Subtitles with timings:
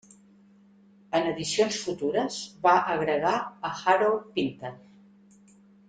[1.19, 3.35] En edicions futures, va agregar
[3.71, 4.77] a Harold Pinter.